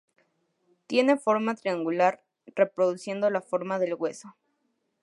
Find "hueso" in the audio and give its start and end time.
3.93-4.35